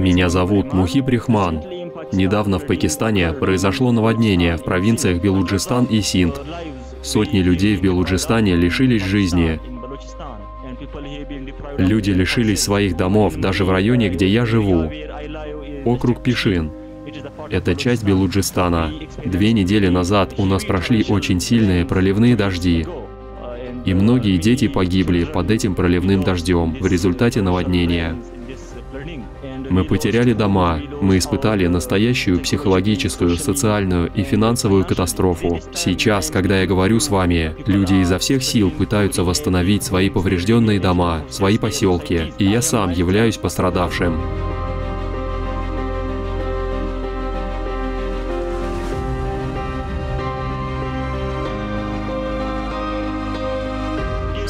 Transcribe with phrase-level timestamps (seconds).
[0.00, 1.60] Меня зовут Мухиб Рихман.
[2.10, 6.40] Недавно в Пакистане произошло наводнение в провинциях Белуджистан и Синд.
[7.02, 9.60] Сотни людей в Белуджистане лишились жизни.
[11.76, 14.90] Люди лишились своих домов даже в районе, где я живу.
[15.84, 16.72] Округ Пишин.
[17.50, 18.90] Это часть Белуджистана.
[19.22, 22.86] Две недели назад у нас прошли очень сильные проливные дожди.
[23.84, 28.16] И многие дети погибли под этим проливным дождем в результате наводнения.
[29.70, 35.60] Мы потеряли дома, мы испытали настоящую психологическую, социальную и финансовую катастрофу.
[35.74, 41.22] Сейчас, когда я говорю с вами, люди изо всех сил пытаются восстановить свои поврежденные дома,
[41.28, 44.49] свои поселки, и я сам являюсь пострадавшим.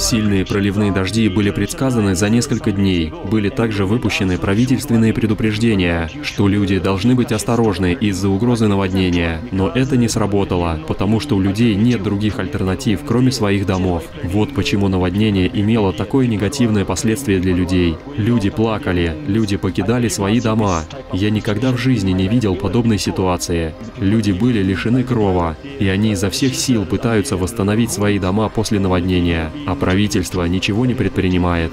[0.01, 3.13] Сильные проливные дожди были предсказаны за несколько дней.
[3.31, 9.43] Были также выпущены правительственные предупреждения, что люди должны быть осторожны из-за угрозы наводнения.
[9.53, 14.05] Но это не сработало, потому что у людей нет других альтернатив, кроме своих домов.
[14.25, 17.95] Вот почему наводнение имело такое негативное последствие для людей.
[18.17, 20.83] Люди плакали, люди покидали свои дома.
[21.13, 23.75] Я никогда в жизни не видел подобной ситуации.
[23.99, 29.53] Люди были лишены крова, и они изо всех сил пытаются восстановить свои дома после наводнения.
[29.67, 31.73] А правительство ничего не предпринимает.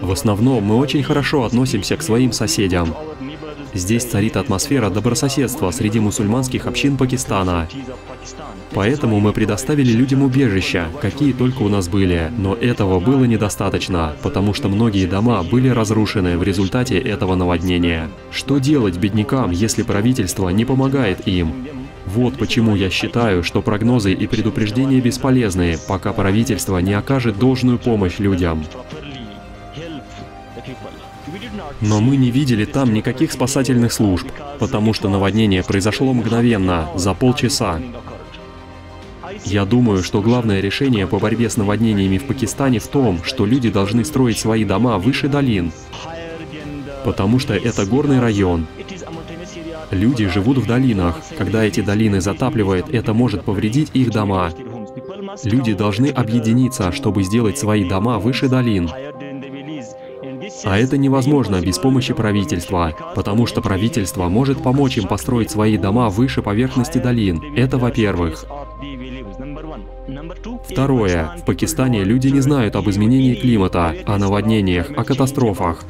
[0.00, 2.92] В основном мы очень хорошо относимся к своим соседям.
[3.72, 7.68] Здесь царит атмосфера добрососедства среди мусульманских общин Пакистана.
[8.72, 12.32] Поэтому мы предоставили людям убежища, какие только у нас были.
[12.36, 18.10] Но этого было недостаточно, потому что многие дома были разрушены в результате этого наводнения.
[18.32, 21.77] Что делать беднякам, если правительство не помогает им?
[22.14, 28.18] Вот почему я считаю, что прогнозы и предупреждения бесполезны, пока правительство не окажет должную помощь
[28.18, 28.64] людям.
[31.82, 34.26] Но мы не видели там никаких спасательных служб,
[34.58, 37.78] потому что наводнение произошло мгновенно, за полчаса.
[39.44, 43.70] Я думаю, что главное решение по борьбе с наводнениями в Пакистане в том, что люди
[43.70, 45.72] должны строить свои дома выше долин,
[47.04, 48.66] потому что это горный район,
[49.90, 51.16] Люди живут в долинах.
[51.36, 54.52] Когда эти долины затапливает, это может повредить их дома.
[55.44, 58.90] Люди должны объединиться, чтобы сделать свои дома выше долин.
[60.64, 66.08] А это невозможно без помощи правительства, потому что правительство может помочь им построить свои дома
[66.08, 67.40] выше поверхности долин.
[67.56, 68.44] Это во-первых.
[70.68, 71.36] Второе.
[71.36, 75.84] В Пакистане люди не знают об изменении климата, о наводнениях, о катастрофах.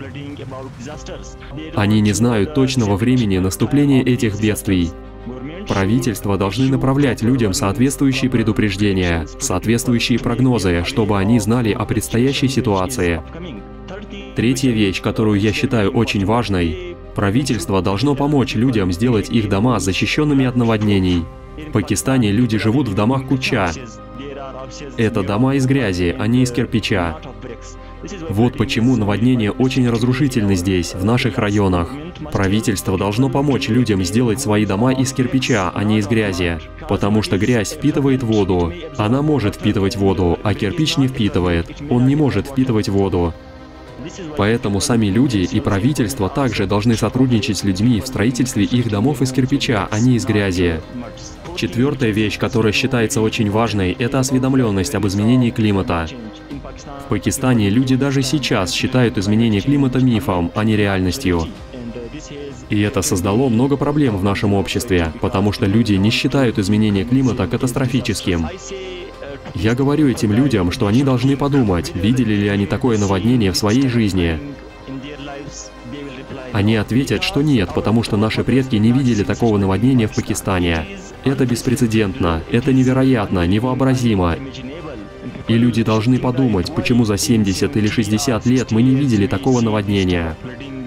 [1.74, 4.90] Они не знают точного времени наступления этих бедствий.
[5.68, 13.22] Правительства должны направлять людям соответствующие предупреждения, соответствующие прогнозы, чтобы они знали о предстоящей ситуации.
[14.34, 20.46] Третья вещь, которую я считаю очень важной, правительство должно помочь людям сделать их дома защищенными
[20.46, 21.24] от наводнений.
[21.68, 23.70] В Пакистане люди живут в домах куча.
[24.96, 27.18] Это дома из грязи, а не из кирпича.
[28.28, 31.90] Вот почему наводнения очень разрушительны здесь, в наших районах.
[32.32, 36.58] Правительство должно помочь людям сделать свои дома из кирпича, а не из грязи.
[36.88, 38.72] Потому что грязь впитывает воду.
[38.96, 41.70] Она может впитывать воду, а кирпич не впитывает.
[41.90, 43.34] Он не может впитывать воду.
[44.36, 49.32] Поэтому сами люди и правительство также должны сотрудничать с людьми в строительстве их домов из
[49.32, 50.80] кирпича, а не из грязи.
[51.58, 56.06] Четвертая вещь, которая считается очень важной, это осведомленность об изменении климата.
[57.04, 61.48] В Пакистане люди даже сейчас считают изменение климата мифом, а не реальностью.
[62.70, 67.48] И это создало много проблем в нашем обществе, потому что люди не считают изменение климата
[67.48, 68.46] катастрофическим.
[69.56, 73.88] Я говорю этим людям, что они должны подумать, видели ли они такое наводнение в своей
[73.88, 74.38] жизни.
[76.52, 80.86] Они ответят, что нет, потому что наши предки не видели такого наводнения в Пакистане.
[81.24, 84.36] Это беспрецедентно, это невероятно, невообразимо.
[85.46, 90.36] И люди должны подумать, почему за 70 или 60 лет мы не видели такого наводнения,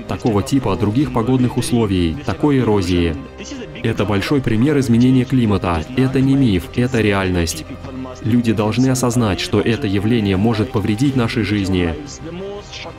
[0.07, 3.15] такого типа других погодных условий, такой эрозии.
[3.83, 5.83] Это большой пример изменения климата.
[5.97, 7.65] Это не миф, это реальность.
[8.21, 11.95] Люди должны осознать, что это явление может повредить нашей жизни.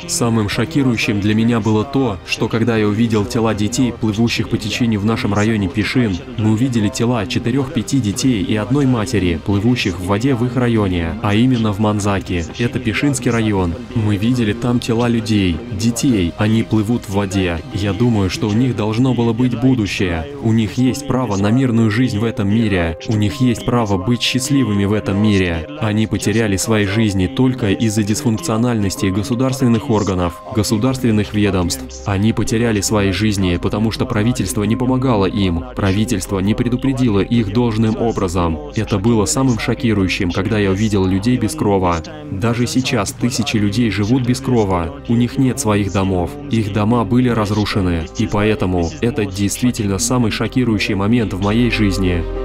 [0.08, 5.00] Самым шокирующим для меня было то, что когда я увидел тела детей, плывущих по течению
[5.00, 10.34] в нашем районе Пишин, мы увидели тела четырех-пяти детей и одной матери, плывущих в воде
[10.34, 12.44] в их районе, а именно в Манзаке.
[12.58, 13.74] Это Пишинский район.
[13.94, 17.60] Мы видели там тела людей, детей, они плывут в воде.
[17.74, 20.26] Я думаю, что у них должно было быть будущее.
[20.42, 22.98] У них есть право на мирную жизнь в этом мире.
[23.08, 25.66] У них есть право быть счастливыми в этом мире.
[25.80, 31.82] Они потеряли свои жизни только из-за дисфункциональности государства государственных органов, государственных ведомств.
[32.06, 37.96] Они потеряли свои жизни, потому что правительство не помогало им, правительство не предупредило их должным
[37.96, 38.58] образом.
[38.76, 41.96] Это было самым шокирующим, когда я увидел людей без крова.
[42.30, 47.28] Даже сейчас тысячи людей живут без крова, у них нет своих домов, их дома были
[47.28, 52.41] разрушены, и поэтому это действительно самый шокирующий момент в моей жизни.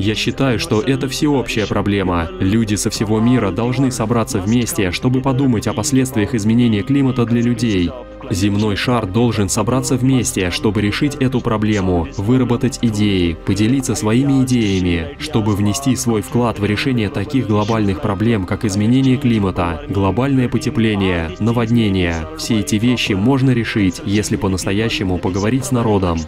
[0.00, 2.30] Я считаю, что это всеобщая проблема.
[2.40, 7.90] Люди со всего мира должны собраться вместе, чтобы подумать о последствиях изменения климата для людей.
[8.30, 15.54] Земной шар должен собраться вместе, чтобы решить эту проблему, выработать идеи, поделиться своими идеями, чтобы
[15.54, 22.26] внести свой вклад в решение таких глобальных проблем, как изменение климата, глобальное потепление, наводнение.
[22.38, 26.18] Все эти вещи можно решить, если по-настоящему поговорить с народом.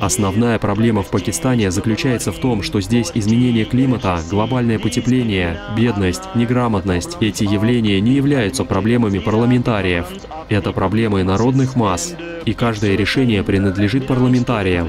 [0.00, 7.16] Основная проблема в Пакистане заключается в том, что здесь изменение климата, глобальное потепление, бедность, неграмотность,
[7.20, 10.06] эти явления не являются проблемами парламентариев.
[10.48, 12.14] Это проблемы народных масс,
[12.44, 14.88] и каждое решение принадлежит парламентариям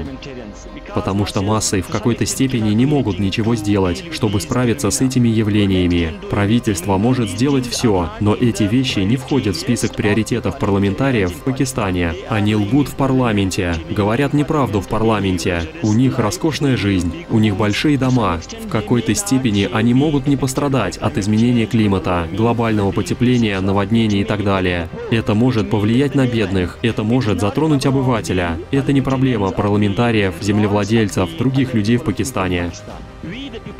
[0.96, 6.14] потому что массы в какой-то степени не могут ничего сделать, чтобы справиться с этими явлениями.
[6.30, 12.14] Правительство может сделать все, но эти вещи не входят в список приоритетов парламентариев в Пакистане.
[12.30, 15.68] Они лгут в парламенте, говорят неправду в парламенте.
[15.82, 18.40] У них роскошная жизнь, у них большие дома.
[18.64, 24.44] В какой-то степени они могут не пострадать от изменения климата, глобального потепления, наводнений и так
[24.44, 24.88] далее.
[25.10, 28.56] Это может повлиять на бедных, это может затронуть обывателя.
[28.70, 32.70] Это не проблема парламентариев, землевладельцев, владельцев, других людей в Пакистане.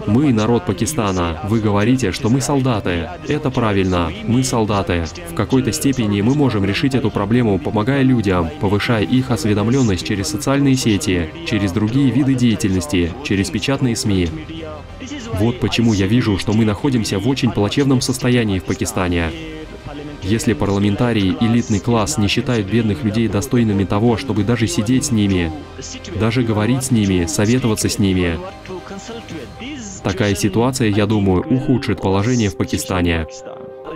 [0.09, 1.41] Мы народ Пакистана.
[1.45, 3.09] Вы говорите, что мы солдаты.
[3.29, 4.11] Это правильно.
[4.25, 5.05] Мы солдаты.
[5.31, 10.75] В какой-то степени мы можем решить эту проблему, помогая людям, повышая их осведомленность через социальные
[10.75, 14.29] сети, через другие виды деятельности, через печатные СМИ.
[15.39, 19.31] Вот почему я вижу, что мы находимся в очень плачевном состоянии в Пакистане.
[20.29, 25.53] Если парламентарии, элитный класс не считают бедных людей достойными того, чтобы даже сидеть с ними,
[26.19, 28.37] даже говорить с ними, советоваться с ними,
[30.03, 33.27] такая ситуация, я думаю, ухудшит положение в Пакистане.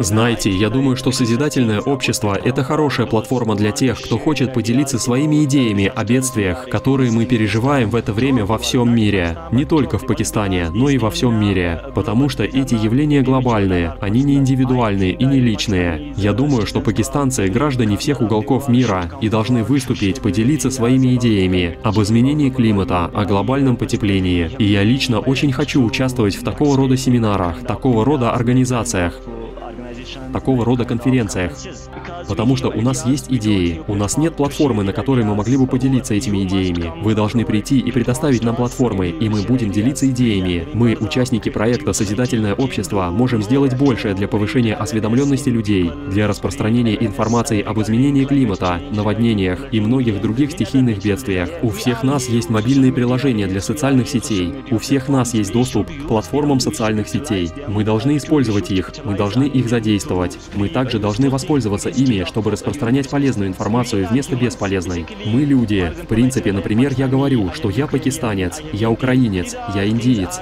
[0.01, 5.45] Знаете, я думаю, что созидательное общество— это хорошая платформа для тех, кто хочет поделиться своими
[5.45, 9.37] идеями о бедствиях, которые мы переживаем в это время во всем мире.
[9.53, 11.83] Не только в Пакистане, но и во всем мире.
[11.95, 16.15] Потому что эти явления глобальные, они не индивидуальные и не личные.
[16.17, 22.01] Я думаю, что пакистанцы— граждане всех уголков мира и должны выступить, поделиться своими идеями об
[22.01, 24.51] изменении климата, о глобальном потеплении.
[24.59, 29.21] И я лично очень хочу участвовать в такого рода семинарах, такого рода организациях,
[30.33, 31.53] такого рода конференциях.
[32.31, 35.67] Потому что у нас есть идеи, у нас нет платформы, на которой мы могли бы
[35.67, 36.93] поделиться этими идеями.
[37.03, 40.69] Вы должны прийти и предоставить нам платформы, и мы будем делиться идеями.
[40.73, 47.63] Мы, участники проекта «Созидательное общество», можем сделать большее для повышения осведомленности людей, для распространения информации
[47.63, 51.49] об изменении климата, наводнениях и многих других стихийных бедствиях.
[51.63, 54.55] У всех нас есть мобильные приложения для социальных сетей.
[54.71, 57.51] У всех нас есть доступ к платформам социальных сетей.
[57.67, 60.39] Мы должны использовать их, мы должны их задействовать.
[60.55, 65.07] Мы также должны воспользоваться ими чтобы распространять полезную информацию вместо бесполезной.
[65.25, 65.93] Мы люди.
[66.03, 70.41] В принципе, например, я говорю, что я пакистанец, я украинец, я индиец.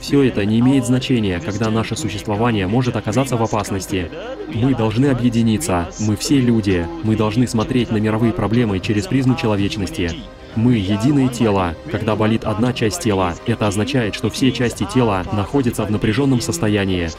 [0.00, 4.10] Все это не имеет значения, когда наше существование может оказаться в опасности.
[4.52, 5.88] Мы должны объединиться.
[6.00, 6.86] Мы все люди.
[7.02, 10.10] Мы должны смотреть на мировые проблемы через призму человечности.
[10.56, 11.74] Мы— единое тело.
[11.90, 17.10] Когда болит одна часть тела, это означает, что все части тела находятся в напряженном состоянии.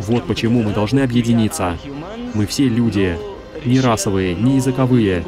[0.00, 1.78] Вот почему мы должны объединиться.
[2.34, 3.18] Мы все люди,
[3.64, 5.24] ни расовые, ни языковые,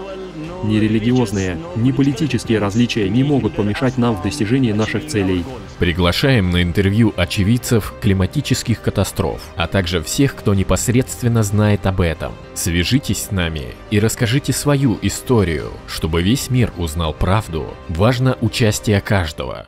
[0.65, 5.45] ни религиозные, ни политические различия не могут помешать нам в достижении наших целей.
[5.79, 12.33] Приглашаем на интервью очевидцев климатических катастроф, а также всех, кто непосредственно знает об этом.
[12.55, 17.67] Свяжитесь с нами и расскажите свою историю, чтобы весь мир узнал правду.
[17.89, 19.63] Важно участие каждого.